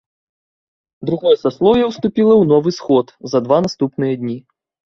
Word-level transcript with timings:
Другое 1.09 1.33
саслоўе 1.43 1.83
ўступіла 1.89 2.33
ў 2.39 2.43
новы 2.55 2.75
сход 2.81 3.15
за 3.35 3.45
два 3.47 3.57
наступныя 3.67 4.13
дні. 4.25 4.37